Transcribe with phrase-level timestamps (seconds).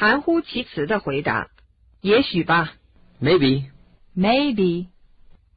[0.00, 1.48] 含糊其辞的回答。
[2.00, 2.74] 也许吧，
[3.20, 3.70] Maybe.
[4.16, 4.88] maybe,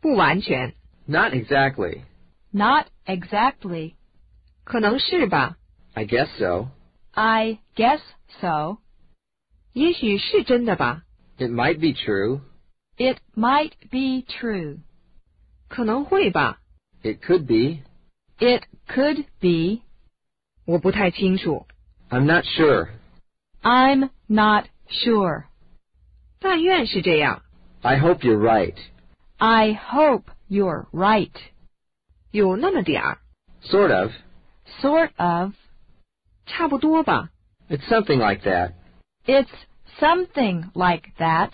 [0.00, 0.74] 不完全，
[1.06, 2.02] Not exactly.
[2.50, 3.94] not exactly,
[4.64, 5.56] 可能是吧，
[5.94, 6.68] I guess so.
[7.12, 8.00] I guess
[8.40, 8.78] so,
[9.72, 11.04] 也许是真的吧，
[11.38, 12.40] It might be true.
[12.96, 14.80] it might be true,
[15.68, 16.60] 可能会吧，
[17.02, 17.82] It could be.
[18.38, 19.82] it could be,
[20.66, 21.66] 我不太清楚。
[22.10, 22.88] I'm not sure.”
[23.62, 25.44] I'm not sure.
[26.40, 27.42] 但愿是这样，
[27.82, 28.76] I hope you're right.
[29.38, 31.32] I hope you're right.
[32.30, 33.18] 有那么点儿，
[33.62, 34.12] Sort of.
[34.80, 35.54] Sort of.
[36.46, 37.30] 差不多吧。
[37.68, 38.72] It's something like that.
[39.24, 39.48] It's
[39.98, 41.52] something like that.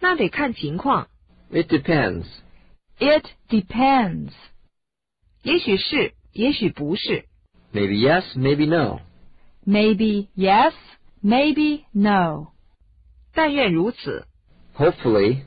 [0.00, 1.08] 那得看情况，
[1.50, 2.26] It depends.
[2.98, 4.32] It depends.
[5.42, 7.26] 也许是，也许不是。
[7.72, 9.00] Maybe yes, maybe no.
[9.66, 10.72] Maybe yes,
[11.22, 12.48] maybe no.
[13.34, 14.26] 但愿如此，
[14.76, 15.42] Hopefully.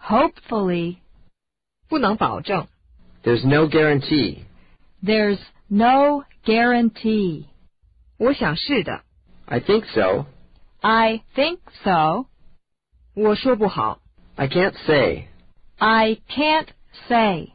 [0.00, 0.96] Hopefully,
[1.88, 2.66] 不能保证。
[3.22, 4.44] There's no guarantee.
[5.04, 7.46] there's no guarantee.
[8.18, 9.02] 我想是的，
[9.46, 10.26] I think so.
[10.80, 12.26] I think so.
[13.14, 14.00] 我说不好，
[14.36, 15.26] I can't say.
[15.78, 16.68] I can't
[17.08, 17.52] say.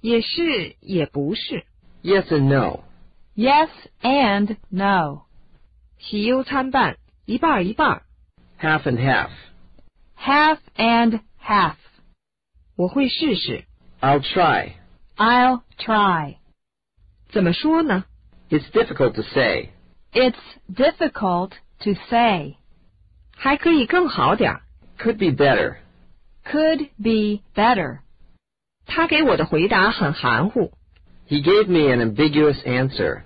[0.00, 1.64] 也是也不是。
[2.02, 2.84] Yes and no.
[3.34, 3.68] Yes
[4.02, 5.22] and no.
[6.00, 8.02] 喜忧参半，一半儿一半儿。
[8.60, 9.30] Half and half.
[10.18, 11.76] Half and half.
[12.76, 13.64] 我会试试。
[14.00, 14.72] I'll try.
[15.16, 16.36] I'll try.
[17.30, 18.04] 怎么说呢？
[18.50, 19.70] It's difficult to say.
[20.12, 20.36] It's
[20.72, 22.56] difficult to say.
[23.36, 24.62] 还可以更好点儿。
[24.98, 25.76] Could be better.
[26.44, 27.98] Could be better.
[28.86, 30.72] 他给我的回答很含糊。
[31.28, 33.22] He gave me an ambiguous answer.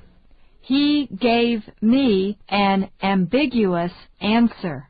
[0.65, 4.89] He gave me an ambiguous answer.